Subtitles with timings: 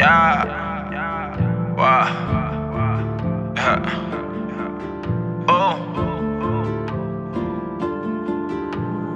[0.00, 1.74] Yeah.
[1.76, 3.52] Wow.
[3.54, 3.84] Yeah.
[5.46, 5.46] Uh.
[5.46, 5.76] Oh.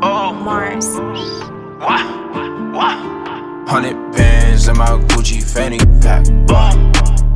[0.02, 0.34] Oh.
[0.34, 0.88] Mars.
[1.80, 2.04] What?
[2.74, 2.98] What?
[3.66, 6.26] Hundred bands in my Gucci fanny pack.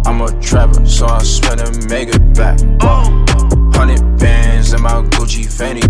[0.07, 2.61] I'm a trapper, so I spend and make it back.
[2.83, 3.25] Oh.
[3.73, 5.88] Hundred bands in my Gucci fanny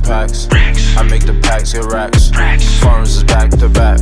[0.00, 0.96] racks packs.
[0.96, 2.30] I make the packs get racks.
[2.80, 4.00] Farms is back to back.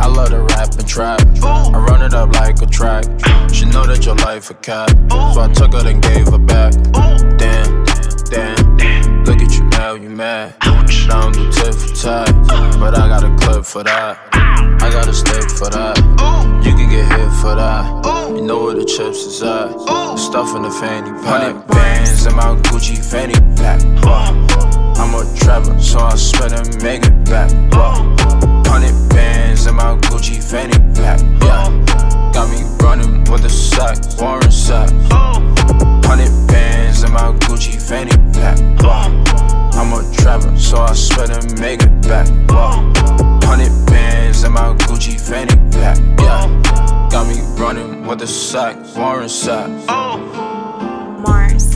[0.00, 1.20] I love to rap and trap.
[1.42, 3.04] I run it up like a track.
[3.52, 4.90] She know that your life a cat.
[5.34, 6.72] So I took her and gave her back.
[7.38, 7.84] Damn,
[8.30, 9.24] damn.
[9.24, 10.54] Look at you now, you mad.
[10.60, 12.32] I don't do tit for tat.
[12.78, 14.18] But I got a clip for that.
[14.80, 15.98] I got a stick for that.
[16.64, 17.84] You can get hit for that.
[18.28, 19.72] You know where the chips is at.
[20.16, 21.42] Stuff in the fanny pack.
[21.42, 23.37] Hundred bands in my Gucci fanny pack.
[23.37, 23.37] I'm a
[26.08, 27.50] I spend and make it back.
[28.66, 31.20] Hundred bands in my Gucci fanny pack.
[31.42, 31.68] Yeah,
[32.32, 34.88] got me running with a sack, Warren sack.
[36.08, 38.58] Hundred bands in my Gucci fanny pack.
[39.74, 42.26] I'm a trapper, so I spend and make it back.
[43.44, 45.98] Hundred bands in my Gucci fanny pack.
[46.20, 49.68] Yeah, got me running with a sack, Warren sack.
[51.20, 51.67] Mars.